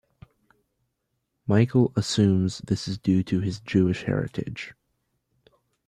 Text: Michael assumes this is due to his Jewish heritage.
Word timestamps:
Michael 1.45 1.93
assumes 1.95 2.57
this 2.65 2.87
is 2.87 2.97
due 2.97 3.21
to 3.25 3.39
his 3.41 3.59
Jewish 3.59 4.01
heritage. 4.05 4.73